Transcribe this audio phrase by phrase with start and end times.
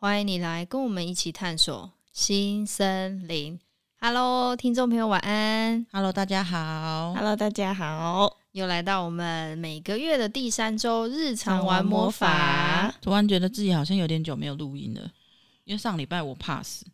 [0.00, 3.58] 欢迎你来跟我们一起探索新森林。
[4.00, 5.84] Hello，听众朋友，晚安。
[5.90, 7.12] Hello，大家好。
[7.14, 8.32] Hello，大家好。
[8.52, 12.94] 又来到我们每个月的第三周，日常玩魔法。
[13.02, 15.10] 突然觉得自己好像有点久没有录音了，
[15.64, 16.86] 因为上礼拜我怕死。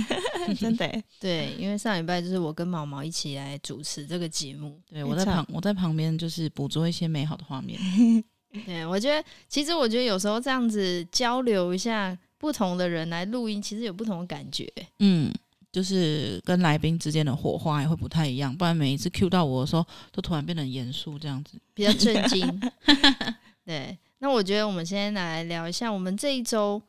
[0.58, 7.78] 真的 对，因为上礼拜就是我跟毛毛一起来主持这个节目，对，我在旁我在旁边就是捕捉一些美好的画面。
[8.64, 14.66] 对，我觉得其实我觉得有时候这样子交流一下，不同的人来录音，其实有不同的感觉。
[15.00, 15.30] 嗯，
[15.70, 22.72] 就是跟来宾之间的火花也会不太一样，不然每一次 cue 到我的时候，都突然变得严肃这样子，比较震惊。
[23.66, 26.80] 对，那我觉得我们先来聊一下我们这一周。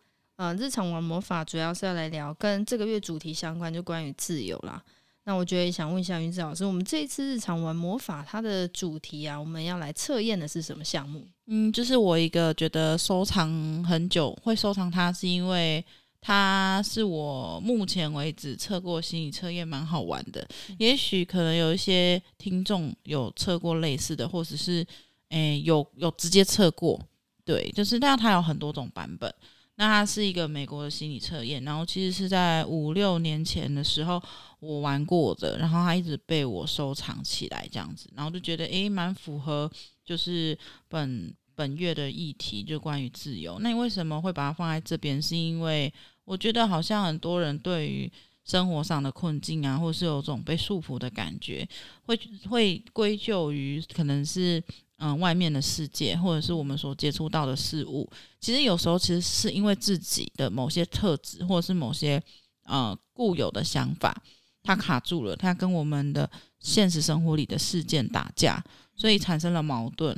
[0.41, 4.81] 嗯，日常玩魔法主要是要来聊跟这个月主题相关，就关于自由啦。
[5.25, 11.28] 那我觉得想问一下云子老师，我们这一次日常玩魔法它的主题啊，我们要来测验的是什么项目？
[11.52, 15.83] 嗯，就是我一个觉得收藏很久，会收藏它，是因为
[16.22, 20.47] 它是我目前为止测过心理测验蛮好玩的。
[20.69, 24.86] 嗯、也许可能有一些听众有测过类似的，或者是
[25.30, 27.02] 诶、欸、有有直接测过，
[27.44, 29.34] 对，就是但它有很多种版本。
[29.73, 34.22] 那它是一个美国的心理测验，然后其实是在五六年前的时候
[34.59, 39.72] 我玩过的，然后它一直被我收藏起来这样子，然后就觉得诶蛮符合
[40.03, 40.58] 就是
[40.89, 43.60] 本本月的议题，就关于自由。
[43.60, 45.22] 那你为什么会把它放在这边？
[45.22, 45.94] 是因为
[46.24, 48.10] 我觉得好像很多人对于
[48.46, 51.68] 生活上的困境啊，或是有种被束缚的感觉，
[52.06, 52.18] 会
[52.50, 54.64] 会归咎于可能是。
[55.02, 58.06] 嗯，外面的世界，或者是我们所接触到的事物，
[58.42, 62.22] 其实有时候其实是因为自己的某些特质，或者是某些
[62.66, 64.22] 呃固有的想法，
[64.62, 68.62] 它卡住了，它跟我们的现实生活里的事件打架，
[68.94, 70.14] 所以产生了矛盾，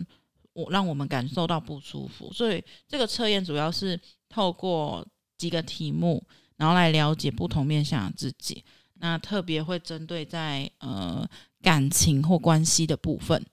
[0.54, 2.32] 我让我们感受到不舒服。
[2.34, 5.06] 所以这个测验主要是透过
[5.38, 6.24] 几个题目，
[6.58, 8.64] 然后来了解不同面向的自己。
[8.96, 11.28] 那特别会针对在呃
[11.62, 13.44] 感情或关系的部分。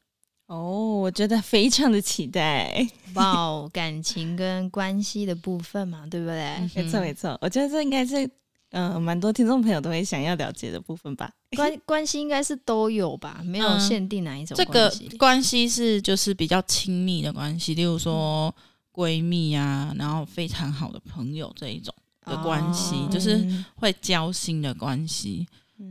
[0.46, 2.86] 哦，我觉得非常的期待。
[3.14, 6.58] 哇，感情跟关系的部分嘛，对不对？
[6.74, 7.38] 没错，没错。
[7.42, 8.30] 我觉得这应该是，嗯、
[8.70, 11.30] 呃，蛮多听众朋友都会想要了解的部分吧。
[11.56, 14.56] 关关系应该是都有吧，没有限定哪一种。
[14.56, 18.54] 这个关系是就是比较亲密的关系，例如说
[18.92, 21.94] 闺蜜啊，然后非常好的朋友这一种
[22.26, 25.46] 的关系，哦、就是会交心的关系。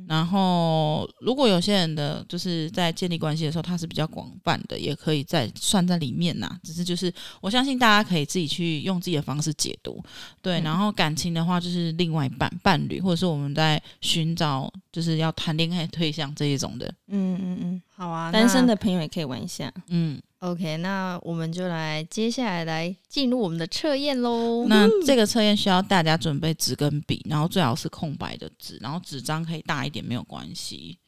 [0.07, 6.59] 然后，如果有些人的就是在建立关系的时候，他是比较广泛的，也可以在算在里面呐。
[6.63, 10.03] 只是就是，我相信大家可以自己去用自己的方式解读。
[10.41, 16.87] 对，然后感情的话，就是另外一半伴侣，或者是我们在寻找就是要谈恋爱对象这一种的。
[17.07, 19.71] 嗯嗯嗯，好啊，单身的朋友也可以玩一下。
[19.87, 20.21] 嗯。
[20.39, 24.67] OK，那我们就来接下来来进入我们的测验喽。
[24.67, 30.99] 那这个测验需要大家准备纸跟笔，然后最好是空白的纸，然后纸张可以大一点没有关系。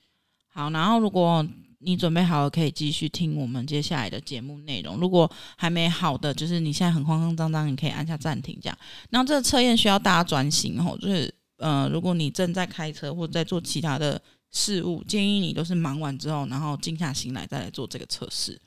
[0.48, 1.48] 好，然后如果
[1.78, 4.98] 你准备好了，可以继续听我们接下来的节目内容。
[4.98, 8.76] 如果还没好的，就是你现在很慌慌张张，你可以按下暂停这样。
[9.12, 14.20] 然后这个测验需要大家专心哦，就是呃，如果你正在开车或者在做其他的
[14.52, 18.60] 事物，建议你都是忙完之后，然后静下心来再来做这个测试。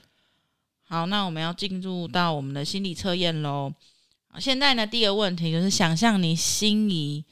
[0.93, 3.73] 好，那我们要进入到我们的心理测验喽。
[4.39, 7.25] 现在呢，第一个问题就是想象你心仪，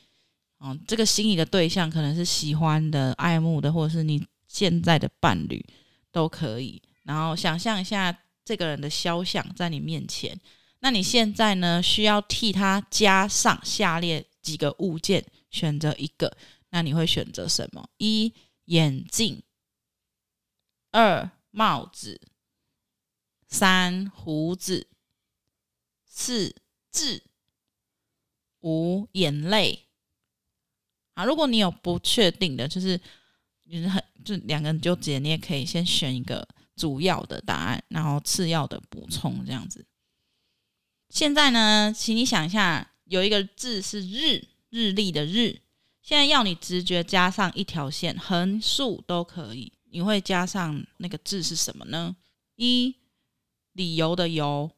[0.56, 5.62] 哦，这个心仪的对象可能是喜欢的、爱慕的，或者是你现在的伴侣
[6.10, 6.80] 都可以。
[7.02, 10.40] 然后想象一下这个人的肖像在你面前，
[10.78, 16.34] 那你现在呢，需要替他加上下列几个物件，选择一个，
[16.70, 17.86] 那你会选择什么？
[17.98, 18.32] 一、
[18.64, 19.42] 眼镜，
[20.92, 22.18] 二、帽子。
[23.50, 24.86] 三、胡子，
[26.06, 26.54] 四、
[26.92, 27.24] 痣，
[28.60, 29.88] 五、眼泪。
[31.14, 32.96] 啊，如果你有不确定的，就是
[33.68, 39.84] 就是很就两个人纠结，你也可以先选一个主要的答案，然后次要的补充这样子。
[41.08, 45.60] 现在呢，请你想一下，有一个字是日，日历的日。
[46.00, 49.72] 现在要你直觉加上一条线，横竖都可以。
[49.90, 52.14] 你会加上那个字是什么呢？
[52.54, 52.94] 一。
[53.72, 54.70] 理由的由，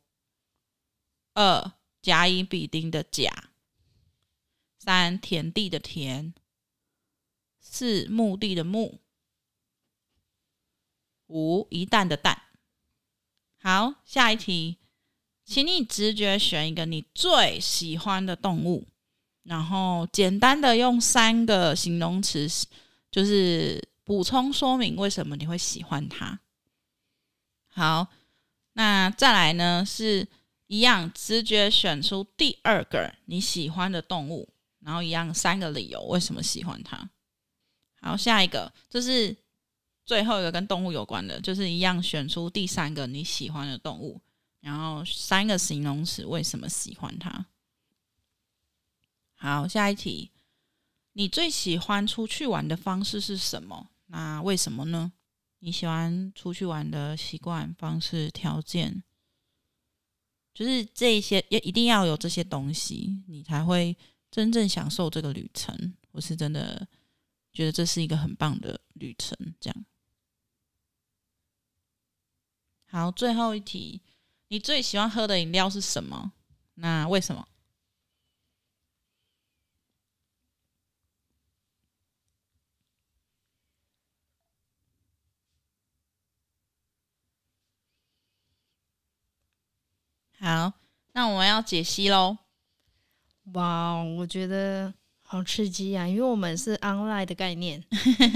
[1.35, 3.51] 二甲乙丙丁的甲，
[4.79, 6.35] 三田地的田，
[7.59, 8.99] 四墓地的墓，
[11.29, 12.37] 五一旦的旦。
[13.59, 14.79] 好，下一题，
[15.45, 18.89] 请你直觉选一个你最喜欢的动物，
[19.45, 22.49] 然后简单的用三个形容词，
[23.11, 26.41] 就是补充说明为什么你会喜欢它。
[27.69, 28.09] 好，
[28.73, 30.27] 那再来呢是
[30.67, 34.49] 一样，直觉选出第二个你喜欢的动物。
[34.85, 37.09] 然后一样三个理由为什么喜欢它。
[38.01, 39.37] 好，下一个这是
[40.05, 44.21] 最后一个跟动物有关的，就是一样选出第三个你喜欢的动物，
[44.59, 47.47] 然后三个形容词为什么喜欢它。
[49.37, 50.33] 好，下一题，
[51.13, 53.91] 你最喜欢出去玩的方式是什么？
[54.07, 55.13] 那为什么呢？
[55.63, 59.03] 你喜欢出去玩的习惯、方式、条件，
[60.53, 63.97] 就是这些也一定要有这些东西，你才会。
[64.33, 66.89] 真正享受这个旅程，我是真的
[67.53, 69.37] 觉得这是一个很棒的旅程。
[69.61, 69.85] 这样，
[72.87, 74.01] 好，最后一题，
[74.49, 76.33] 你最喜欢喝的饮料是什么？
[76.77, 77.47] 那为什么？
[90.45, 90.73] 好，
[91.13, 92.37] 那我们要解析喽。
[93.53, 94.93] 哇，wow, 我觉得
[95.23, 96.05] 好刺激啊！
[96.05, 97.81] 因为我们是 online 的概念，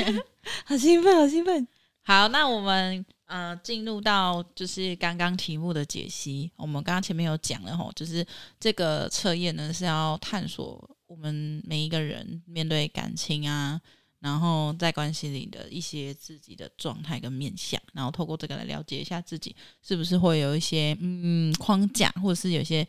[0.64, 1.66] 好兴奋，好兴奋。
[2.02, 6.48] 好，那我们呃进入到就是刚刚题目的解析。
[6.54, 8.24] 我们刚刚前面有讲了吼，就是
[8.60, 13.80] 这个测验呢是要探索我们每一个人面对感情啊。
[14.20, 22.86] 然后在关系里的一些自己的状态跟面相，然后透过这个来了解一下自己是不是会有一些嗯框架，或者是有些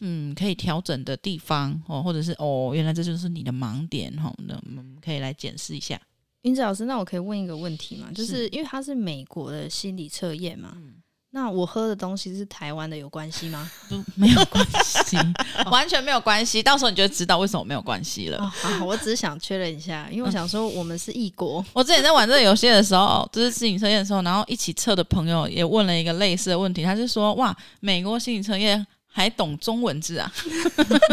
[0.00, 6.00] 嗯可以调整的地方哦，或者是哦原来这就是你的盲点哈，那我们可以来检视一下。
[6.42, 8.10] 芸子老师，那我可以问一个问题吗？
[8.14, 10.72] 就是因为它是美国的心理测验嘛。
[10.76, 10.94] 嗯
[11.32, 13.70] 那我喝的东西是台湾的，有关系吗？
[13.88, 15.16] 不， 没有关系，
[15.70, 16.60] 完全没有关系。
[16.60, 18.38] 到时候你就知道为什么没有关系了。
[18.38, 21.64] 哦，好，我只是想确认一下，因为我想说我们是异国。
[21.72, 30.32] 我之前在玩这个游戏的时候，就是自行测验的时候，然后一起测的朋友也问了一个类似的问题，他就说：“哇，美国心理测验。”还懂中文字啊，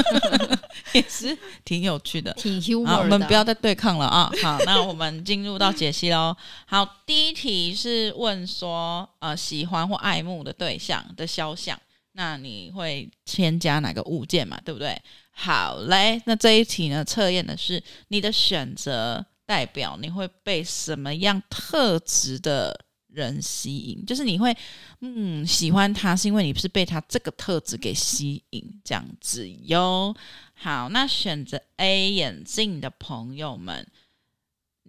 [0.94, 1.36] 也是
[1.66, 2.32] 挺有趣的。
[2.34, 2.90] 挺 humor 的。
[2.92, 4.32] 好，我们不要再对抗了啊！
[4.42, 6.36] 好，那我们进入到解析喽。
[6.68, 11.78] 好，第一题是问说，呃，喜欢或爱慕的对象的肖像，
[12.14, 14.60] 那你会添加哪个物件嘛？
[14.64, 15.02] 对不对？
[15.32, 22.80] 好嘞，那这一题呢，测验的是你的选择代表你会被什么样特质的
[23.18, 24.56] 人吸引，就是你会
[25.02, 30.16] 嗯喜欢他，是因为你不是被他这个特质给吸引这样子哟。
[30.54, 33.86] 好，那选择 A 眼镜的朋友们，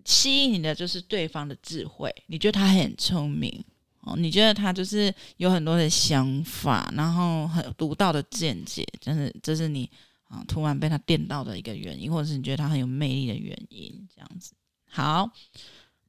[0.05, 3.65] 吸引你的就是对方的智慧，你觉得他很聪明
[4.01, 9.91] 哦，你觉得他就是有很多的想法，然后很独到的见解，就是这是你
[10.25, 14.53] 啊突然被他电到的一个原因，或者是你觉得他很有魅力的原因，这样子。
[14.91, 15.31] 好。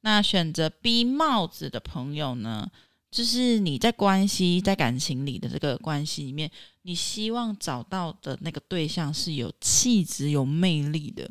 [0.02, 2.66] 那选择 B 帽子的朋友呢，
[3.10, 6.50] 就是你在关系、在感情里的这个关系里面，
[6.82, 11.30] 你希望找到的那个对象是有气质、有魅力的。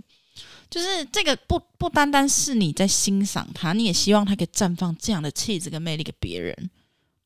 [0.69, 6.69] 就是这个不不单单是你在欣赏他，你也希望他可以绽放这样的气质跟魅力给别人。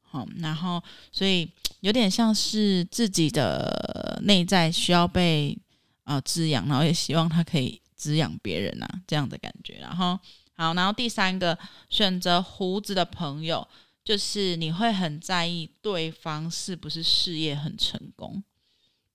[0.01, 0.81] 好，然后
[1.11, 1.49] 所以
[1.81, 5.57] 有点像是自己的内在需要被
[6.05, 10.17] 啊、滋养，然后也希望他可以滋养别人啊，这样的感觉，然后。
[10.63, 11.57] 好，然后第三个
[11.89, 13.67] 选择胡子的朋友，
[14.01, 18.41] 就是你会很在意对方是不是事业很成功，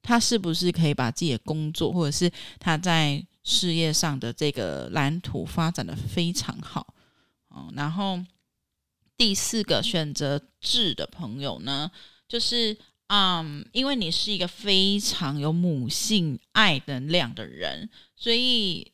[0.03, 6.95] 他是不是可以把自己的工作或者是他在事业上的这个蓝图发展得非常好。
[7.49, 8.23] 哦，然后
[9.17, 11.91] 第四个选择智的朋友呢，
[12.29, 12.77] 就是
[13.07, 18.93] 嗯，因为你是一个非常有母性爱能量的人，所以。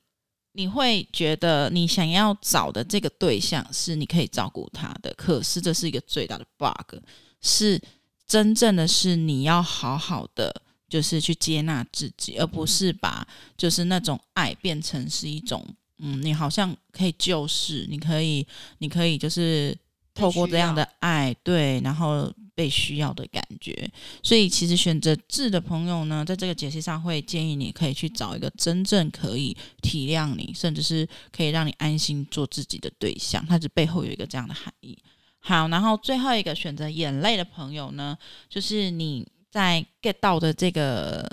[0.55, 6.97] 你会觉得你想要找的这个对象是你可以照顾他的，可是这是一个最大的 bug，
[7.41, 7.81] 是
[8.27, 15.67] 真正的是你要好好的就是去接纳自己，而不是把就是那种爱变成是一种
[15.99, 18.47] 嗯，你好像可以救世，你可以
[18.79, 19.77] 你可以就是
[20.15, 22.33] 透过这样的爱对，然后。
[22.55, 23.91] 被需要的感觉，
[24.23, 34.97] 所以其实选择智的朋友呢，在这个解析上会建议你可以去找一个真正可以体谅你，甚至是可以让你安心做自己的对象，它这背后有一个这样的含义。
[35.41, 38.17] 好，然后最后一个选择眼泪的朋友呢，
[38.49, 41.29] 就是你在 get 到的这个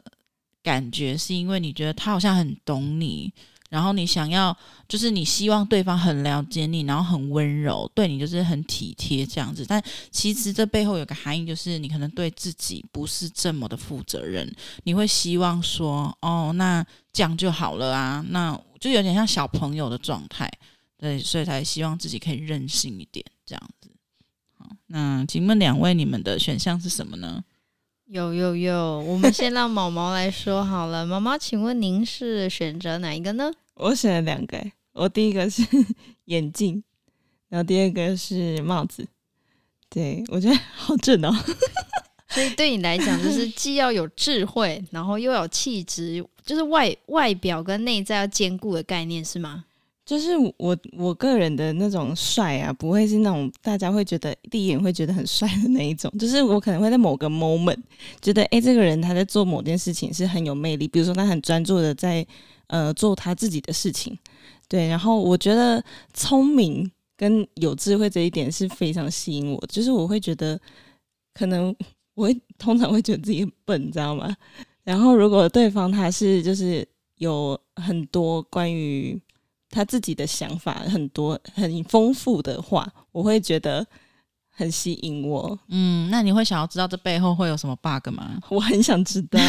[0.63, 3.31] 感觉，是因为你觉得他好像很懂你。
[3.71, 9.65] 然后你想要，就是你希望对方很了解你，然后很温柔，对你就是很体贴这样子。
[9.65, 14.53] 但其实这背后有个含义，就是你可能对自己不是这么的负责任。
[14.83, 20.51] 你会希望说，哦，那这样就好了啊，那就有点像小朋友的状态，
[20.97, 23.89] 对，所以才希望自己可以任性一点这样子。
[24.57, 27.41] 好，那请问两位，你们的选项是什么呢？
[28.11, 31.05] 有有有，我们先让毛毛来说好了。
[31.05, 33.49] 毛毛，请问您是选择哪一个呢？
[33.75, 35.65] 我选了两个，我第一个是
[36.25, 36.83] 眼镜，
[37.47, 39.07] 然后第二个是帽子。
[39.89, 41.33] 对，我觉得好正哦。
[42.27, 49.63] 所以对你来讲，就是既要有智慧，然后又有气质，就是外外表跟内在要兼顾的概念，是吗？
[50.11, 56.11] 就是我我个人的那种帅啊，不会是那种大家会觉得第一眼会觉得很帅的那一种。
[56.19, 57.77] 就是我可能会在某个 moment
[58.21, 62.27] 觉得，哎，这个人他在做某件事情是很有魅力，比如说他很专注的在
[62.67, 64.17] 呃做他自己的事情，
[64.67, 64.85] 对。
[64.89, 65.81] 然后我觉得
[66.13, 70.59] 聪明跟有智慧这一点是非常吸引我，就是我会觉得
[71.33, 71.73] 可能
[72.15, 74.35] 我会通常会觉得自己笨，你知道吗？
[74.83, 76.85] 然后如果对方他是就是
[77.19, 79.17] 有很多关于
[79.71, 83.85] 他自己的想法很多很丰富的话，我会觉得
[84.49, 85.57] 很吸引我。
[85.69, 88.37] 嗯，那你会想要知道这背后会有什么 bug 吗？
[88.49, 89.39] 我很想知道。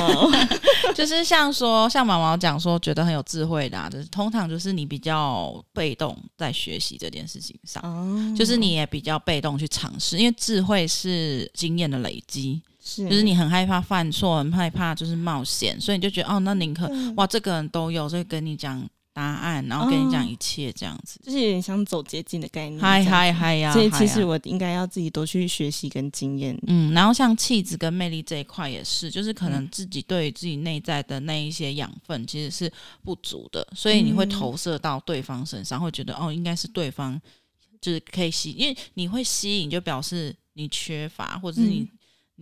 [0.94, 18.86] 就是像说，像毛毛讲说，觉得很有智慧的，啊，就是通常就是你比较被动在学习这件事情上，哦，就是你也比较被动去尝试，因为智慧是经验的累积，是，就是你很害怕犯错，很害怕就是冒险，所以你就觉得哦，那宁可哇，这个人都有，所以跟你讲。
[19.12, 22.80] 答案，然后跟你讲一切这样子，哦，就是有点像走捷径的概念。
[22.80, 23.72] 嗨嗨嗨呀！
[23.72, 26.58] 所以其实我应该要自己多去学习跟经验。
[26.66, 32.72] 嗯，然后像气质跟魅力这一块也是，就是可能自己对于自己内在的那一些养分其实是
[33.04, 37.20] 不足的，所以你会投射到对方身上，会觉得哦，应该是对方
[37.80, 41.86] 就是可以吸，因为你会吸引，就表示你缺乏，或者是你。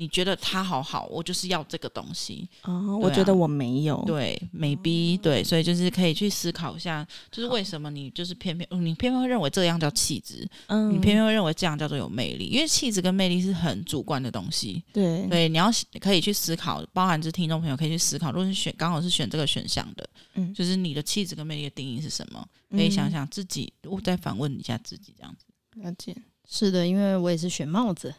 [0.00, 2.48] 嗯你觉得他好好，我就是要这个东西。
[2.62, 4.02] 哦，啊、我觉得我没有。
[4.06, 14.82] 对，maybe、哦、对，所以就是可以去思考一下，就是为什么你就是偏偏你偏偏会认为这样叫气质，嗯，你偏偏会认为这样叫做有魅力，因为气质跟魅力是很主观的东西。
[14.90, 22.42] 对，对，你要可以去思考，包含是听众朋友可以去思考，如果是选刚好是选这个选项的，嗯，就是你的气质跟魅力的定义是什么？
[22.70, 25.44] 可以想想自己，我再反问一下自己，这样子。
[25.74, 26.16] 了解。
[26.52, 28.12] 是的，因为我也是选帽子，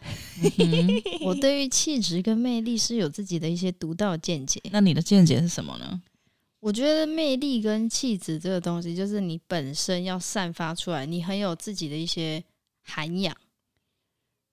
[0.57, 0.89] 嗯、
[1.21, 4.61] 我对于气质跟魅力是有自己的一些独到见解。
[4.71, 6.01] 那你的见解是什么呢？
[6.61, 12.41] 我觉得魅力跟气质这个东西，就是你本身要散发出来，你很有自己的一些
[12.83, 13.35] 涵养，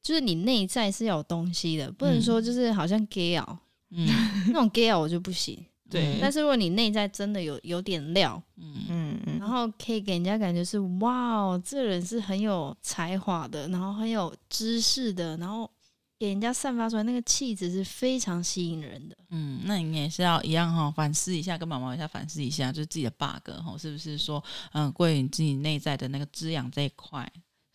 [0.02, 3.58] 就是你内在是要有东西的，不能说就是好像 gay 哦，
[3.90, 4.08] 嗯，
[4.48, 5.64] 那种 gay 哦我就不行。
[5.90, 15.70] 对，但是如果你内在真的有有点料，嗯嗯，然后可以给人家感觉是哇哦，这人是很有才华的，然后很有知识的，然后
[16.18, 19.16] 给人家散发出来那个气质是非常吸引人的。
[19.30, 27.26] 嗯，那你也是要一样哈、哦，反思一下，跟毛毛一下反思一下，就是自己的 bug 哈，是不是说嗯，关于你自己内在的那个滋养这一块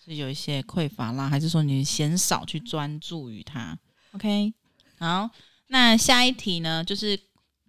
[0.05, 3.75] 是有一些匮乏啦，还是说你嫌少去专注于它
[4.11, 4.53] ？OK，
[4.99, 5.31] 好，
[5.69, 7.19] 那下一题呢，就是。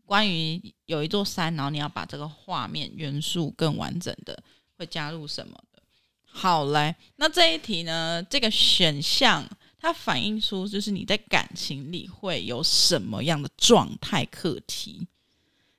[0.07, 4.43] 关于有一座山，然后你要把这个画面元素更完整的，
[4.77, 5.83] 会加入什么的？
[6.25, 8.23] 好，来，那这一题呢？
[8.25, 15.07] 这个选项它反映出就是你在感情里会有什么样的状态课题，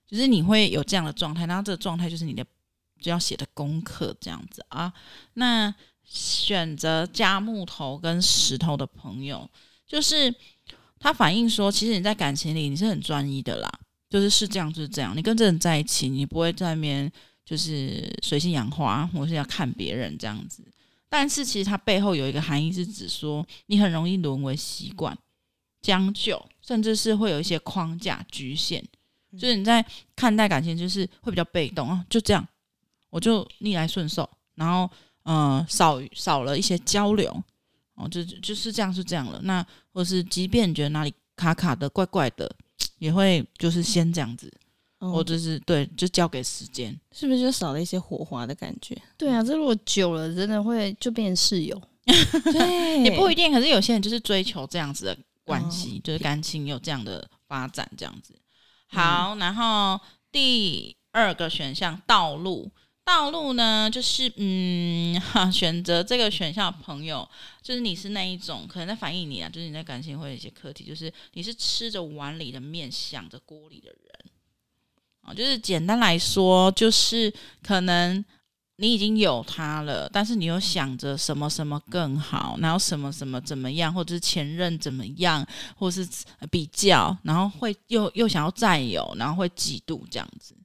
[0.08, 2.46] 就是你会有这样的状态，然后这个状态就是你的
[3.01, 4.94] 就要写的功课这样子啊。
[5.34, 9.50] 那选择加木头跟石头的朋友，
[9.86, 10.34] 就是
[11.00, 13.70] 它反映说，其实你在感情里你是很专一的啦。
[14.15, 15.13] 就是是这样，就是这样。
[15.13, 17.12] 你跟这人在一起，你不会在那边
[17.43, 20.63] 就是随性养花，或是要看别人这样子。
[21.10, 25.17] 但是其实它背后有一个含义，是指说你很容易沦为习惯、
[25.81, 28.81] 将就，甚至是会有一些框架局限。
[29.38, 32.48] 就是你在看待感情，就是会比较被动啊，就这样，
[33.10, 34.89] 我就逆来顺受，然后
[35.24, 37.43] 嗯、呃，少少了一些交流
[37.95, 39.41] 哦，就就是这样，是这样了。
[39.43, 42.50] 那或是即便你觉得哪里卡卡的、怪怪的。
[43.05, 44.51] 也会就是先这样子，
[45.00, 49.00] 嗯、或者是对，就交给时间，是不是就少了一些火花的感觉？
[49.15, 51.79] 对啊，这如果久了，真的会就变室友。
[52.05, 53.51] 对， 也不一定。
[53.51, 58.33] 可是有些人就是追求这样子的关系，哦、就是感情有这样的发展，这样子。
[58.88, 60.00] 好，嗯、然后
[60.31, 62.71] 第二个选项道路。
[63.05, 67.27] 道路呢，就是嗯，哈，选择这个选项朋友，
[67.62, 74.31] 就是你是那一种，可能在反映你啊，就是你在感情会有一些课题，就是你是吃着碗里的面，想着锅里的人，
[75.21, 77.31] 啊，就是简单来说，就是
[77.62, 78.25] 可能
[78.77, 85.47] 你已经有他了，但是你又想着什么什么更好，然后什么什么怎么样，或者是前任怎么样，
[85.77, 86.05] 或是
[86.50, 90.55] 比较，然后会又又想要占有，然后会嫉妒这样子，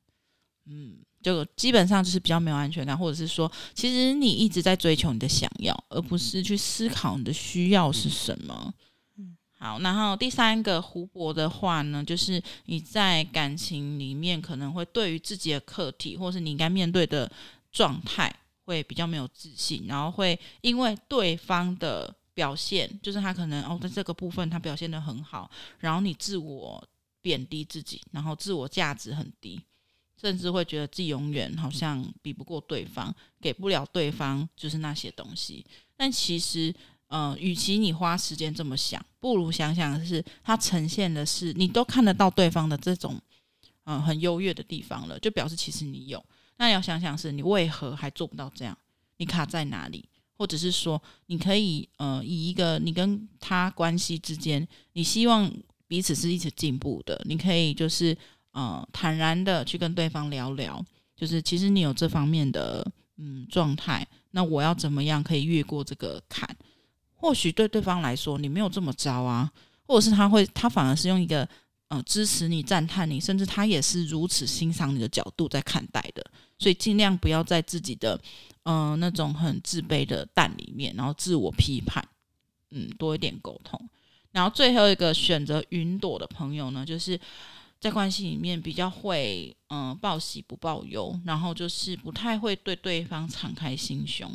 [0.64, 0.99] 嗯。
[1.22, 8.72] 就基本上就是比较没有安全感，或者是说，其实你一直在追求你的想要，而不是去思考你的需要是什么。
[9.18, 17.30] 嗯，好，然后第三个湖泊的话呢，就是你在感情里面可能会对于自己的课题，或是你应该面对的
[17.70, 18.34] 状态，
[18.64, 26.82] 会比较没有自信，然后会因为对方的表现，就是他可能哦在这个部分他表现的很好，然后你自我
[27.20, 29.60] 贬低自己，然后自我价值很低。
[30.20, 35.64] 甚至会觉得自己永远好像比不过对方，给不了对方就是那些东西。
[35.96, 36.74] 但其实，
[37.06, 43.18] 呃，与其你花时间这么想，不如想想的是，它呈现的是你都看得到对方的这种，
[43.84, 46.22] 嗯、很优越的地方了，就表示其实你有。
[46.58, 48.76] 那你要想想是你为何还做不到这样？
[49.16, 50.06] 你卡在哪里？
[50.36, 55.50] 或者是说，你可以呃，以一个你跟他关系之间，你希望
[55.88, 58.14] 彼此是一起进步的，你可以就是。
[58.52, 60.84] 呃，坦然的去跟对方聊聊，
[61.16, 62.84] 就是其实你有这方面的
[63.16, 66.48] 嗯状态，那我要怎么样可以越过这个坎？
[67.14, 69.48] 或许对对方来说你没有这么糟啊，
[69.86, 71.48] 或者是他会他反而是用一个
[71.86, 76.24] 呃支持你、赞叹你，甚至他也是如此欣赏你的角度在看待的。
[76.58, 78.20] 所以尽量不要在自己的
[78.64, 82.04] 嗯、那种很自卑的蛋里面，然后自我批判，
[82.70, 83.80] 嗯，多一点沟通。
[84.32, 87.16] 然后最后一个选择云朵的朋友呢，就是。
[87.80, 94.30] 在关系里面比较会，嗯、报喜不报忧，然后就是不太会对对方敞开心胸，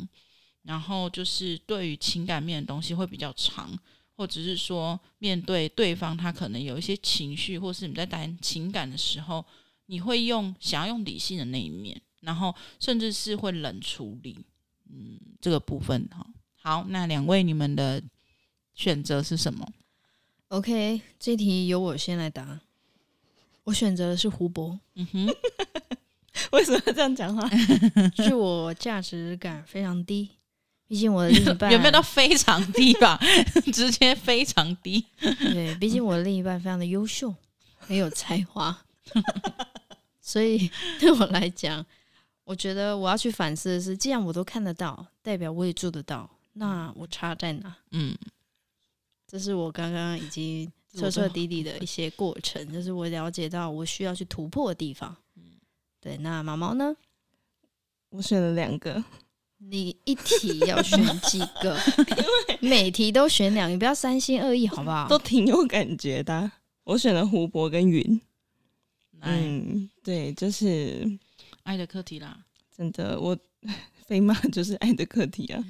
[0.62, 3.78] 然后就是对于情感面的东西会比较长，
[4.16, 9.44] 或者是说面对对方他可能有一些情绪，或是你在谈情感的时候，
[9.86, 14.36] 你会用想要用理性的那一面，然后甚至是会冷处理，
[14.90, 16.26] 嗯，这个部分哈。
[16.56, 18.02] 好，那两位你们的
[18.74, 19.64] 选择是什么
[20.48, 22.60] ？OK，这题由我先来答。
[23.66, 24.78] 我选择的是湖泊。
[24.94, 25.26] 嗯哼，
[26.52, 27.50] 为什么这样讲话？
[28.22, 30.30] 是我价值感非常低，
[30.86, 33.18] 毕竟我的另一半有没有到非常低吧？
[33.74, 35.04] 直接非常低。
[35.20, 37.34] 对，毕竟我的另一半非常的优秀，
[37.76, 38.84] 很有才华，
[40.20, 41.84] 所以对我来讲，
[42.44, 47.76] 我觉得我要去反思的是，既然我都看得到，代表我也做得到，那我差在哪？
[47.90, 48.16] 嗯，
[49.26, 50.70] 这是我刚刚已经。
[50.96, 55.14] 彻彻底底的 一些过程，就是我了解到我需要去突破的地方。
[56.00, 56.96] 对，那毛毛呢？
[58.10, 59.04] 我选了两个。
[59.58, 61.76] 你一题要选几个？
[62.60, 65.08] 每题都选两个，你不要三心二意，好不好？
[65.08, 66.50] 都挺有感觉的。
[66.84, 68.20] 我选了湖泊跟云。
[69.20, 71.18] 嗯，对，就是
[71.62, 72.38] 爱的课题啦。
[72.76, 73.36] 真的，我
[74.04, 75.64] 飞马就是爱的课题啊。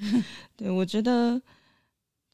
[0.57, 1.41] 对，我觉得。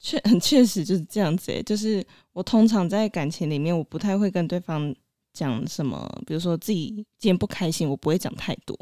[0.02, 4.92] 确很 确实就是这样子，就是我通常在感情里面，我不太会跟对方
[5.32, 6.88] 讲什么，比如说自己
[7.18, 8.76] 今天不开心，我不会讲太多。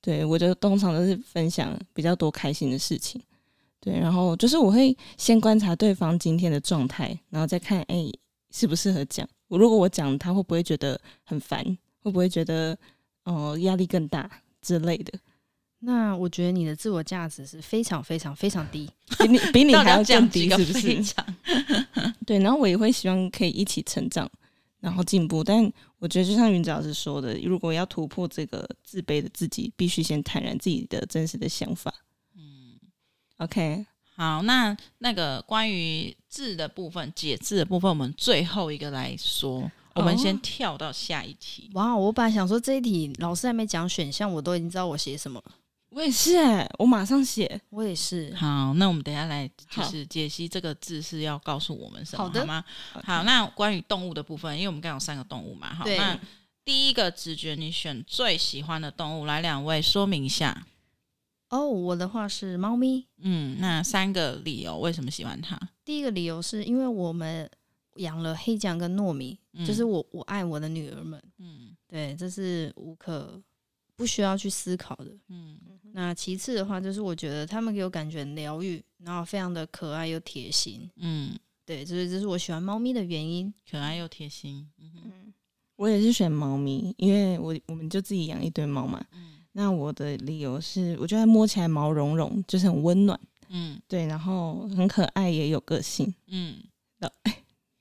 [0.00, 3.20] 对，我就通常都是分享比较多开心的事情。
[3.80, 8.06] 对，然后就是我会先观察对方今天的状态，然后再看哎
[8.50, 9.28] 适不适合讲。
[9.48, 11.64] 我如果我讲，他会不会觉得很烦？
[12.00, 12.78] 会不会觉得
[13.24, 15.18] 哦压力更大之类的？
[15.84, 21.14] 那我觉得你的自我价值是非常非常非常低， 比你比你还要更低，是不是？
[22.24, 24.30] 对，然后我也会希望可以一起成长，
[24.78, 25.42] 然后进步。
[25.42, 31.92] 但我觉得就像云子老师说的，如果要突破这个自卑的自己，必须先坦然自己的真实的想法。
[32.36, 32.78] 嗯
[33.38, 39.68] ，OK，好，那那个关于字的部分，解字的部分，我们最后一个来说。
[39.94, 41.68] 我们先跳到下一题。
[41.74, 45.52] 哇，我本来想说这一题老师还没讲选项，我都已经知道我写什么了。
[45.94, 47.60] 我也是哎，我马上写。
[47.68, 48.34] 我也是。
[48.34, 52.64] 好，那我们等一下来就是解析这个字是要告诉我们什么，好，吗？
[53.04, 56.18] 好，那关于动物的部分，因为我们刚刚有三个动物嘛，好，那
[56.64, 60.66] 第一个直觉你选最喜欢的动物，来两位说明一下。
[61.50, 63.06] 哦，我的话是猫咪。
[63.18, 65.60] 嗯，那三个理由为什么喜欢它？
[65.84, 67.50] 第一个理由是因为我们
[67.96, 71.22] 养了黑酱跟糯米，嗯、就是我我爱我的女儿们。
[71.38, 73.38] 嗯，对，这是无可。
[73.96, 75.58] 不需要去思考的，嗯，
[75.92, 85.32] 那其次的话，就是我觉得他们给我感觉很疗愈，然后非常的可爱又贴心，嗯，对，所以这是我喜欢猫咪的原因，可爱又贴心，嗯哼，
[85.76, 96.62] 我也是选猫咪，因为我我们就自己养一堆猫嘛，嗯，那我的理由是，我觉得摸起来毛茸茸，就是很温暖，嗯，对，然后很可爱，也有个性，嗯，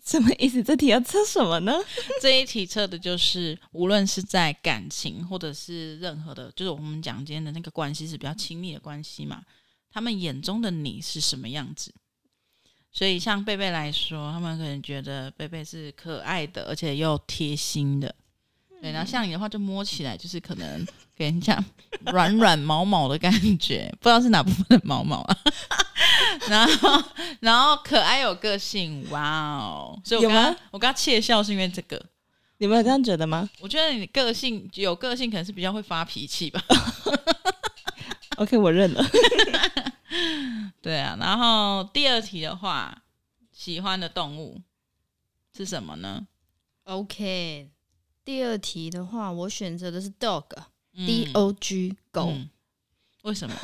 [0.03, 0.63] 什么意思？
[0.63, 1.73] 这题要测什么呢？
[2.21, 9.43] 这一题测的就是，无论是在感情或者是任何的，就是我们讲今天的那个关系是比较亲密的关系嘛，
[9.91, 11.93] 他们眼中的你是什么样子？
[12.91, 18.13] 所以像贝贝来说，他们可能觉得贝贝是可爱的，而且又贴心的。
[18.81, 20.85] 对，然后像你的话，就摸起来就是可能
[21.15, 21.63] 给人家
[22.07, 25.37] 软软毛毛的感觉，不知道是哪部分的毛毛啊。
[26.49, 27.03] 然后，
[27.41, 29.21] 然后可爱有个性，哇
[29.57, 29.99] 哦！
[30.03, 32.01] 所以我刚刚我刚刚窃笑是因为这个，
[32.57, 33.49] 你们有这样觉得吗？
[33.59, 36.63] 我觉得你个性有个性，可能是比较会发脾气吧。
[38.37, 39.03] OK，我认了。
[40.81, 43.03] 对啊，然后第二题的话，
[43.51, 44.61] 喜欢的动物
[45.55, 46.27] 是什么呢
[46.83, 47.69] ？OK。
[48.23, 52.29] 第二题的话，我选择的是 dog，D O G 狗。
[52.29, 52.49] 嗯，
[53.23, 53.55] 为什么？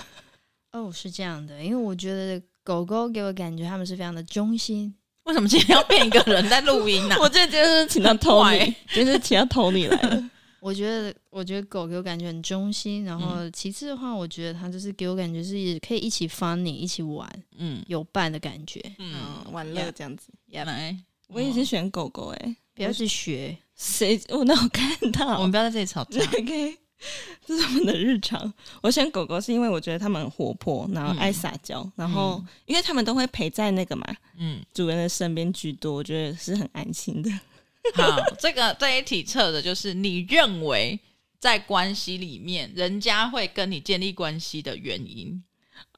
[0.78, 4.94] 哦，是这样的，因为我觉得狗狗给我感觉他们是非常的忠心。
[5.24, 7.16] 为什么今天要变一个人在录音呢？
[7.16, 7.18] 啊？
[7.22, 10.30] 我这就是请到 Tony，就是请到 Tony 来了。
[10.60, 13.04] 我觉得，我觉得狗给我感觉很忠心。
[13.04, 19.16] 然后其次的话，我觉得它就是给我感觉是可以一起 funny，一起玩，嗯，有伴的感觉，嗯，
[19.52, 20.30] 玩乐这样子。
[20.48, 23.56] 原来我也是选狗狗哎，不要去学。
[23.76, 24.20] 谁？
[24.30, 26.20] 我那我看到，我们不要在这里吵架。
[26.40, 26.78] OK，
[27.46, 28.54] 这是我们的日常。
[28.82, 34.06] 我选狗狗是因为我觉得它们很活泼，然后爱撒娇，嗯、然后因为他们都会陪在那个嘛，
[34.38, 37.30] 嗯，主人的身边居多，我觉得是很安心的。
[37.96, 41.00] 好，这个这一题测的就是你认为
[41.40, 45.44] 在关系里面，人家会跟你建立关系的原因。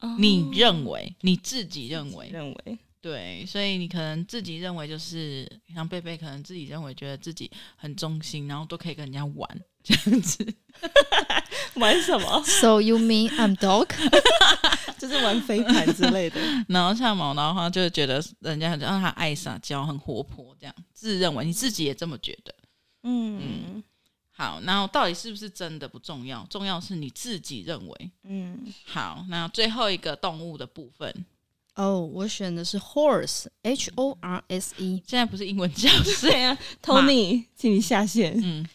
[0.02, 2.78] 哦、你认为你自己认为认为。
[3.02, 10.46] 对，所以你可能自己认为就是像贝贝，可能自己认为觉得自己很忠心，然后都可以跟人家玩这样子。
[11.76, 13.90] 玩什么？So you mean I'm dog？
[14.98, 16.40] 就是玩飞盘之类的。
[16.68, 22.54] 然后像毛的话，就是觉得人家让他爱撒娇，很活泼，这样自认为你自己也这么觉得。
[23.04, 23.84] 嗯嗯。
[24.32, 26.46] 好，然后到底是不是真的不重要？
[26.50, 28.12] 重要是你自己认为。
[28.24, 28.74] 嗯。
[28.86, 31.14] 好，那最后一个动物的部分。
[31.76, 35.02] 哦，oh, 我选的是 horse，H O R S E。
[35.08, 38.38] 现在不是英文教室 啊，Tony，请你下线。
[38.44, 38.68] 嗯，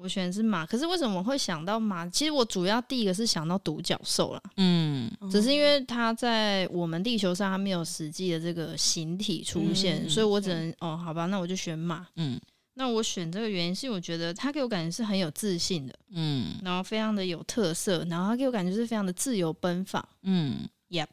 [0.00, 2.06] 我选的是马，可是为什么我会想到马？
[2.08, 4.42] 其实我主要第一个是想到独角兽啦。
[4.56, 12.06] 嗯，只是因为它在我们地球上它没有实际的这个形体出现，嗯、所以我只能哦，好吧，那我就选马。
[12.16, 12.40] 嗯，
[12.74, 20.06] 那我选这个原因是我觉得它给我感觉是很有自信的，嗯，然后非常的有特色，然后它给我感觉是非常的自由奔放。
[20.22, 21.06] 嗯，Yep，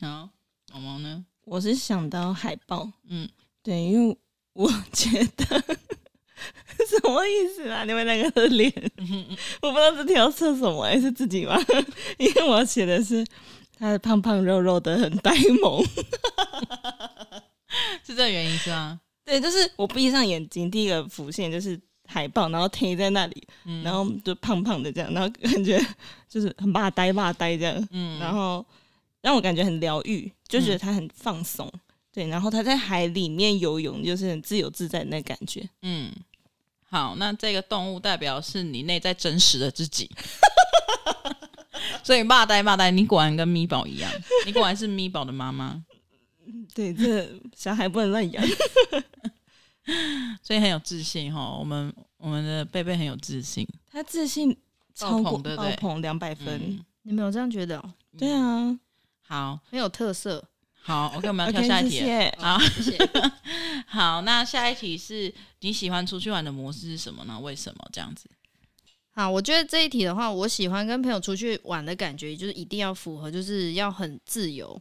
[0.00, 0.28] 好。
[0.72, 1.24] 毛毛呢？
[1.44, 3.26] 我是想到海豹，嗯，
[3.62, 4.18] 对，因为
[4.52, 5.64] 我觉得
[6.90, 7.84] 什么意思啊？
[7.84, 8.72] 你们两个的脸，
[9.60, 11.58] 我不知道这条测什么，还是自己吗？
[12.18, 13.24] 因为我写的是
[13.78, 15.84] 他胖胖肉肉的，很呆萌，
[18.04, 19.00] 是这个原因是吗？
[19.24, 25.78] 对，就是我闭上眼睛，第一个浮现就是海豹，然后贴在那里，嗯、然后就胖胖的这样，然后感觉
[26.28, 28.64] 就是很霸呆霸呆这样，嗯，然后。
[29.22, 31.80] 让我感觉很疗愈，就觉得他很放松，嗯、
[32.12, 32.28] 对。
[32.28, 35.68] 然后他在海里面游泳，就是很自由自在的那感觉。
[35.82, 36.12] 嗯，
[36.96, 40.10] 好，那这个动物代表是你内在真实的自己。
[42.02, 44.10] 所以骂呆骂呆，你果然跟咪宝一样，
[44.46, 45.84] 你果然是咪宝的妈妈。
[46.74, 48.42] 对，这小孩不能乱养。
[50.42, 54.56] 所以很有自信哈，我们我们的贝贝很有自信，他自信
[54.94, 56.46] 超过对爆棚两百分。
[56.46, 57.92] 嗯、你没有这样觉得、哦？
[58.16, 58.80] 对啊。
[59.20, 60.42] 好，很有特色。
[60.86, 62.00] 好，OK，我们 要跳下一题。
[62.38, 63.10] 好，谢谢。
[63.88, 67.40] 好，那下一题是你喜欢出去玩的模式是什么呢？
[67.40, 68.30] 为什么这样子？
[69.10, 74.80] 好，我觉得这一题的话，我喜欢跟朋友出去玩的感觉，就是一定要符合，就是要很自由。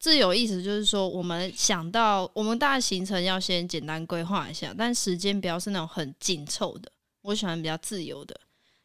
[0.00, 6.90] 自由意思就是说，我们想到我们大的行程要先简单规划一下，但时间不要是那种很紧凑的。
[7.22, 8.36] 我喜欢比较自由的，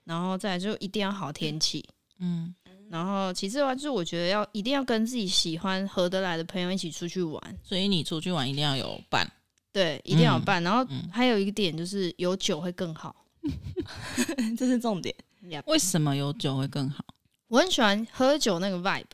[0.04, 1.84] 然后再来就一定要好天气。
[2.20, 2.54] 嗯。
[2.92, 7.42] 然后其次的话，就是我觉得要一定要跟自己喜欢合得来的朋友一起出去玩。
[7.64, 9.26] 所以你出去玩一定要有伴，
[9.72, 10.62] 对，一定要有伴。
[10.62, 13.16] 嗯、然后还有一个点就是有酒会更好，
[14.60, 15.16] 这是重点。
[15.46, 17.06] Yep 为什么有酒会更好？
[17.48, 19.06] 我很喜欢喝酒那个 vibe，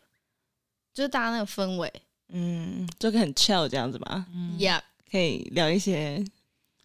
[0.91, 1.93] 就是大家那个氛围，
[2.29, 4.25] 嗯，就可以很 chill 这样子吧。
[4.33, 6.25] 嗯，Yep，可以聊一些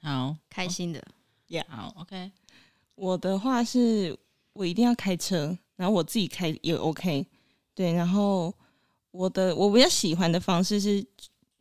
[0.02, 1.02] 好开心的。
[1.48, 2.30] Yeah，好，OK。
[2.96, 4.14] 我的话是
[4.52, 5.56] 我一定要开车。
[5.82, 7.26] 然后我自己开也 OK，
[7.74, 7.92] 对。
[7.92, 8.54] 然后
[9.10, 11.04] 我的我比较喜欢的方式是，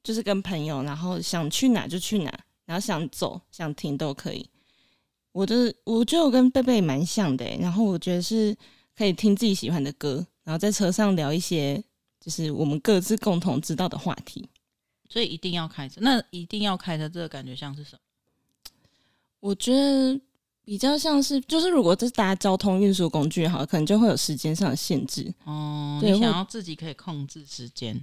[0.03, 2.31] 就是跟朋友，然后想去哪就去哪，
[2.65, 4.47] 然后想走想停都可以。
[5.31, 8.55] 我的我觉得我跟贝贝蛮像的，然后我觉得是
[8.95, 11.83] 可以听自己喜欢的歌，然后在车上聊一些
[12.19, 14.47] 就是我们各自共同知道的话题。
[15.09, 15.99] 所以一定要开车。
[16.01, 17.99] 那一定要开车，这个感觉像是什么？
[19.39, 20.21] 我觉得
[20.71, 25.29] 比较像是，就是如果这是搭交通运输工具好，可能就会有时间上的限制。
[25.43, 28.01] 哦，对，你想要自己可以控制时间。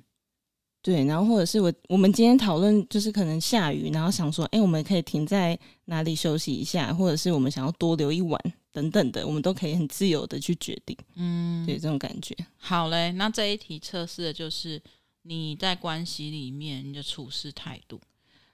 [0.82, 8.38] 对，然后或者是我我们今天讨论，就是可能下雨，然后想说，哎，我们可以停在哪里休息一下，或者是我们想要多留一晚
[8.70, 10.94] 等等的，我们都可以很自由的去决定。
[11.14, 12.36] 嗯，对，这种感觉。
[12.58, 14.78] 好嘞，那这一题测试的就是
[15.22, 17.98] 你在关系里面你的处事态度，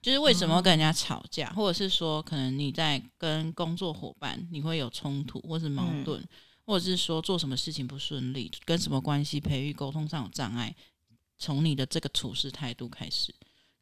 [0.05, 6.29] 就是为什么跟人家吵架，嗯、或者是说可能你在跟工作伙伴你会有冲突或是矛盾，嗯、
[6.67, 10.77] 或者是说做什么事情不顺利，跟什么关系培育沟通上有障碍。
[11.39, 13.35] 从你的这个处事态度开始，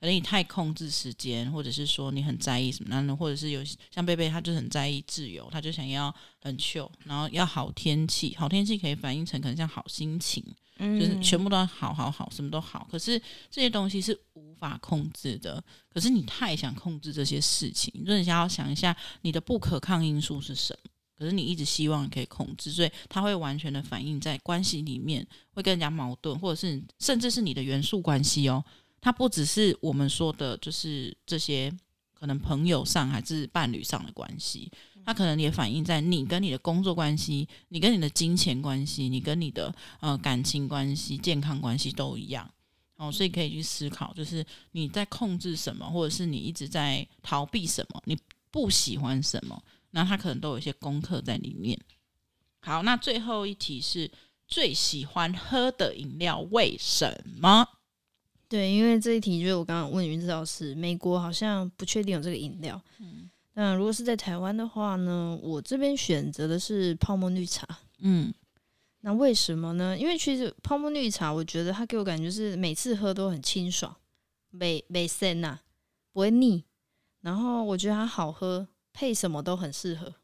[0.02, 3.14] 可能你太控制时间，或者是说你很在意什么呢？
[3.14, 10.44] 或者是有像贝贝，他就很在意自由，他就想要很 chill，然后要好天气，好天气可以反映成可能像好心情，
[10.78, 12.84] 嗯、就是全部都好好好，什么都好。
[12.90, 13.16] 可是
[13.48, 15.62] 这些东西是无法控制的。
[15.88, 20.90] 可是你太想控制这些事情，就是你想要想一下，你的不可抗因素是什么？
[21.16, 28.64] 可是你一直希望你可以控制，所以它会完全的反映在关系里面，会跟人家矛盾，或者是甚至是你的元素关系哦。
[29.02, 31.70] 它不只是我们说的，就是这些
[32.14, 34.70] 可能朋友上还是伴侣上的关系，
[35.04, 42.48] 它可能也反映在你跟你的工作关系，你跟你的金钱关系，你跟你的呃感情关系、健康关系都一样
[42.94, 43.10] 哦。
[43.10, 48.16] 所以可以去思考，就是你在控制什么，或者是你一直在逃避什么，你
[48.52, 49.60] 不喜欢什么。
[49.90, 51.76] 那它可能都有一些功课在里面。
[52.60, 54.08] 好，那最后一题是
[54.46, 57.66] 最喜欢喝的饮料，为什么？
[58.52, 62.78] 对，因为这一题就是我刚刚问云子老师，美国好像不确定有这个饮料。
[62.98, 67.66] 嗯，那如果是在台湾的话呢，我这边选择的是泡沫绿茶。
[68.00, 68.30] 嗯，
[69.00, 69.96] 那为什么呢？
[69.96, 73.96] 因为其实泡沫绿茶，我觉得它给我感觉是每次喝都很清爽，
[74.50, 75.58] 没没酸呐，
[76.12, 76.62] 不会腻，
[77.22, 78.68] 然后我觉得它好喝。
[78.94, 80.14] 配什么都很适合，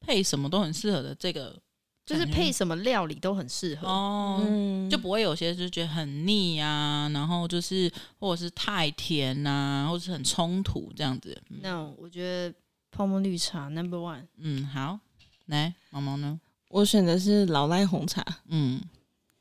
[0.00, 1.62] 配什么都很适合的这个，
[2.06, 11.36] 就是配什么料理都很适合哦，嗯、就不会有些就觉得很腻啊，然后就是或者是太甜啊，或者是很冲突这样子。
[11.60, 12.54] 那、no, 我觉得
[12.92, 14.22] 泡沫绿茶 Number One。
[14.36, 15.00] 嗯，好，
[15.46, 16.40] 来毛毛呢？
[16.68, 18.24] 我选的是老赖红茶。
[18.46, 18.80] 嗯，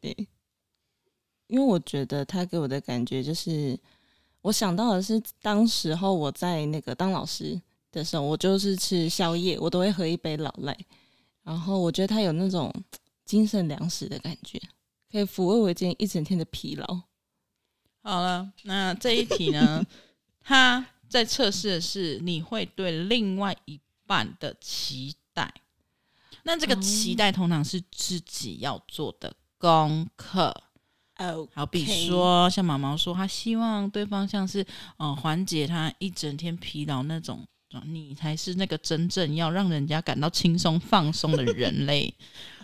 [0.02, 0.28] 对，
[1.48, 3.80] 因为我觉得它给我的感觉就是，
[4.42, 7.62] 我想到的是当时候我在那个当老师。
[7.92, 10.78] 的时候，我就是吃宵夜，我都会喝一杯老赖，
[11.46, 12.74] 然后我觉得它有那种
[13.24, 14.60] 精神粮食的感觉，
[15.12, 17.02] 可以抚慰我今天一整天的疲劳。
[18.02, 19.86] 好了，那这一题呢，
[20.44, 25.54] 他在测试的是你会对另外一半的期待，
[26.44, 30.54] 那这个期待通常是自己要做的功课。
[31.18, 34.66] 哦，好比说像毛毛说，他希望对方像是
[34.98, 37.48] 嗯缓解他一整天疲劳那种。
[37.86, 42.14] 你才是那个真正要让人家感到轻松放松的人类。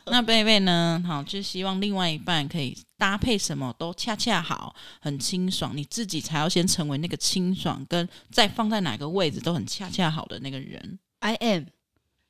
[0.05, 1.01] 那贝贝呢？
[1.05, 5.71] 好，就希望另外一半可以搭配什么都恰恰好，很清爽。
[5.75, 10.97] 你自己才要先成为那个清爽，跟再放在哪个位置都很恰恰好的那个人。
[11.19, 11.65] I am。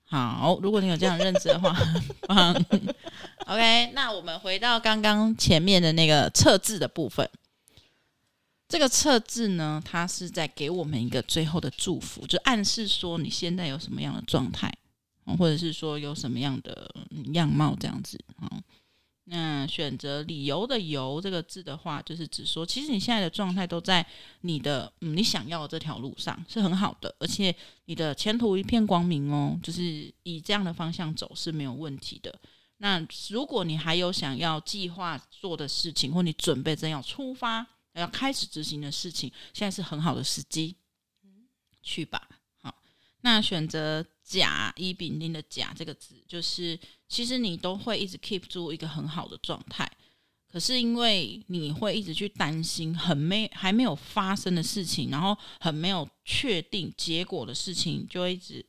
[0.04, 2.66] 好，如果你有这样认知的话， 很棒。
[3.46, 7.28] OK，那我们回到刚刚前面的那个测字的部分。
[8.72, 14.74] 这个测字呢，它是在给我们一个最后的祝福，就暗示说你现在有什么样的状态，
[15.38, 16.90] 或者是说有什么样的
[17.34, 18.18] 样貌这样子。
[18.38, 18.48] 啊
[19.26, 24.06] 那选择理由的“由”这个字的话，就是指说，其实你现在的状态都在
[24.42, 27.54] 你的嗯你想要的这条路上是很好的，而且
[27.86, 32.34] 你的前途一片光明哦，就是以这样的方向走是没有问题的。
[32.78, 37.68] 那如果你还有想要计划做的事情，或你准备正要出发。
[38.00, 40.76] 要开始执行的事情，现在是很好的时机，
[41.82, 42.28] 去吧。
[42.62, 42.82] 好，
[43.22, 49.92] 那选择甲乙丙丁的甲这个字，就是其实你都会一直 keep 住一个很好的状态，
[50.50, 58.66] 可是因为你会一直去担心很没还没有发生的事情，然后很没有确定结果的事情，就一直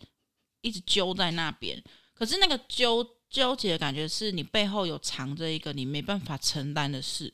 [0.62, 1.80] 一直揪在那边。
[2.12, 7.32] 可是那个纠纠结的感觉，是你背后有藏着一个你没办法承担的事。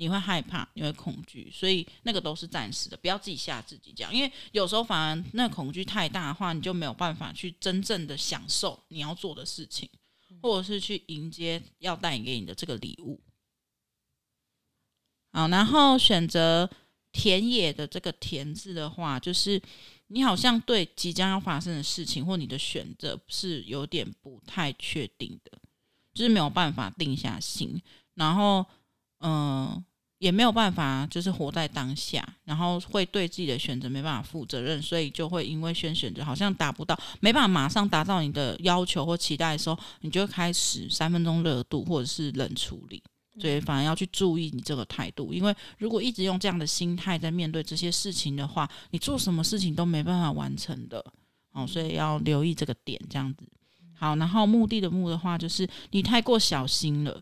[0.00, 4.12] 你会害怕，你会恐惧，所以那个都是暂时的，不要自己吓自己这样。
[4.12, 9.86] 因为有时候反而那恐惧太大的话，你就没有办法去真正的享受你要做的事情，
[10.40, 13.20] 或者是去迎接要带给你的这个礼物。
[15.32, 16.70] 好，然后选择
[17.12, 19.60] 田野的这个田字的话，就是
[20.06, 25.58] 你好像对即将要发生的事情或你的选择是有点不太确定的，
[26.14, 27.78] 就是没有办法定下心，
[28.14, 28.64] 然后
[29.18, 29.84] 嗯。
[30.20, 43.02] 也没有办法，就是活在当下，然后会对自己的选择没办法负责任，所以就会因为先选择好像达不到，没办法马上达到你的要求或期待的时候，你就开始三分钟热度或者是冷处理，
[43.40, 51.02] 所以反而要去注意你这个态度，因为如果一直用这样的心态在面对这些事情的话，你做什么事情都没办法完成的，
[51.52, 53.48] 哦，所以要留意这个点，这样子。
[53.94, 57.18] 好，然后目的的目的话，就是你太过小心了。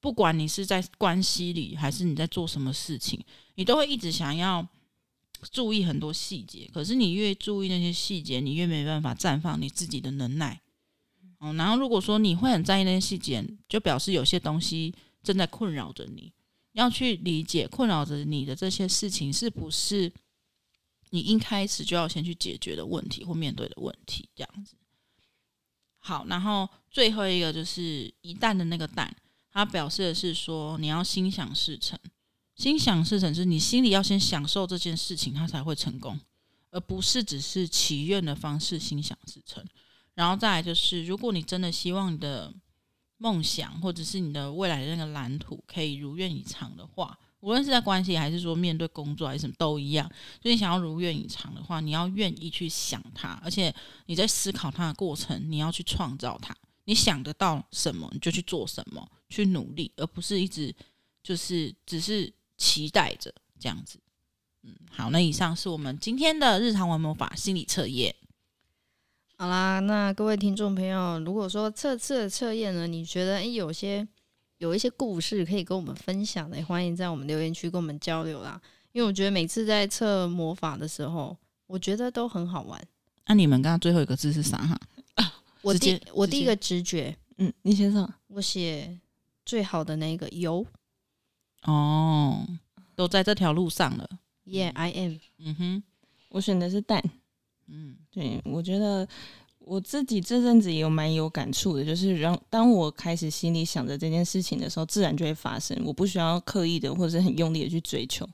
[0.00, 3.22] 不管你是在关系里，还是你在做什么事情，
[3.54, 4.66] 你都会一直想要
[5.50, 6.70] 注意很多细节。
[6.72, 10.60] 可是你越注意那些细节，你越没办法绽放你自己的能耐。
[11.38, 16.32] 哦，然后如果说你会很在意那些细节，就表示有些东西正在困扰着你。
[16.72, 20.12] 要去理解困扰着你的这些事情，是不是
[21.10, 24.28] 你一开始就要先去解决的问题或面对的问题？
[24.34, 24.74] 这样子。
[25.98, 29.10] 好，然后最后一个就是一旦的那个旦。
[29.56, 31.98] 他表示的是说，你要心想事成，
[32.56, 36.20] 心想事成是你心里要先享受这件事情，它才会成功，
[36.70, 39.64] 而不是只是祈愿的方式心想事成。
[40.12, 42.52] 然后再来就是，如果你真的希望你的
[43.16, 50.06] 梦想或者是你的未来的那个蓝图可以如愿以偿的话，无论是在关系还是说面对工作还是什么都一样，
[50.42, 56.54] 所以你想要如愿以偿的话，你要愿意去想它，而且你在思考它的过程，你要去创造它。
[56.84, 60.74] 你想得到什么，你就去做什么，去努力，而不是一直
[61.22, 63.98] 就是只是期待着这样子。
[64.62, 68.14] 嗯，好，那以上是我们今天的日常玩魔法心理测验。
[69.38, 74.06] 好啦，那各位听众朋友，如果说这次的测验呢，你觉得诶有些
[74.58, 78.60] 有一些故事可以跟我们分享的，欢迎在我们留言区跟我们交流啦。
[78.92, 81.36] 因为我觉得每次在测魔法的时候，
[81.66, 82.82] 我觉得都很好玩。
[83.26, 84.80] 那、啊、你们刚刚最后一个字是啥哈？
[85.60, 88.10] 我第我第一个直觉，嗯，你先上。
[88.28, 88.98] 我写
[89.46, 90.66] 最好的那个油
[91.62, 92.46] 哦，
[92.94, 94.06] 都在这条路上了。
[94.44, 95.16] Yeah，I am。
[95.38, 95.82] 嗯哼，
[96.28, 97.02] 我选的是蛋。
[97.68, 99.08] 嗯，对，我觉得
[99.60, 108.28] 我自己这阵子也有蛮有感触的，就是让当我开始心里想着这件事情的时候，自然就会发生，我不需要刻意的或者是很用力的去追求。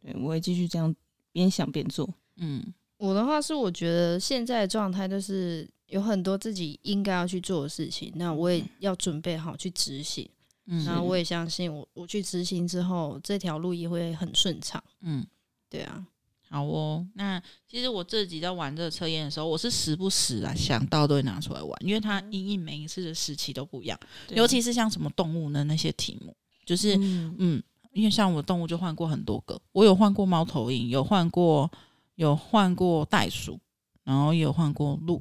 [0.00, 0.94] 对，我会继续这样
[1.32, 2.08] 边想边做。
[2.36, 2.62] 嗯，
[2.98, 5.68] 我的话是我觉得现在的状态就是。
[5.90, 10.30] 有很多自己应该要去做的事情，那我也要准备好去执行。
[10.72, 14.82] 嗯，然后我也相信我，我去执行之后，这条路也会很顺畅。
[15.00, 15.26] 嗯，
[15.68, 16.06] 对啊，
[16.48, 17.04] 好哦。
[17.14, 23.98] 那其实我自己在玩这个测验的时候，我是时不时啊想到都会拿出来玩，因为它因应每一次的时期都不一样。
[24.28, 26.32] 尤其是像什么动物的那些题目，
[26.64, 31.68] 就是嗯，嗯，因为像我动物就换过很多个，我有换过猫头鹰，有换过
[32.14, 33.58] 有换过袋鼠，
[34.04, 35.20] 然后也有换过鹿。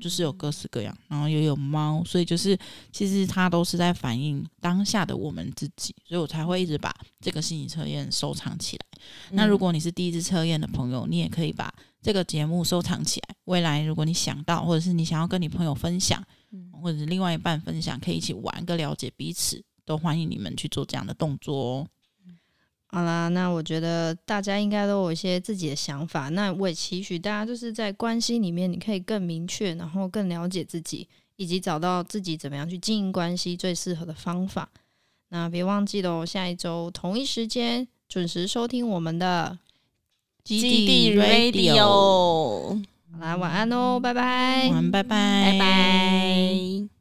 [0.00, 2.56] 就是有各式各样，然后也有猫，所以就是
[2.92, 9.00] 其实它都是在反映当下的我们自己，所以我才会一直把这个心理测验收藏起来。
[9.30, 9.36] 嗯。
[9.36, 13.34] 那如果你是第一次测验的朋友，你也可以把这个节目收藏起来。
[13.44, 16.22] 未来如果你想到，或者是你想要跟你朋友分享，
[16.80, 21.86] 或者是另外一半分享，可以一起玩个了解彼此，都欢迎你们去做这样的动作哦。
[22.90, 26.30] 好啦，那我觉得大家应该都有一些自己的想法。
[26.30, 34.68] 那我也期许大家就是在关系里面，你可以更明确，然后更了解自己，以及找到自己怎么样去经营关系最适合的方法。
[35.28, 39.58] 那别忘记了哦，下一周同一时间准时收听我们的
[40.42, 42.80] 基地 Radio。
[43.12, 46.97] 好啦，晚安哦，拜拜，晚安，拜拜，拜拜。